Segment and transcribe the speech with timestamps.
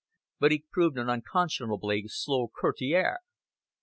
[0.39, 3.19] But he proved an unconscionably slow courtier.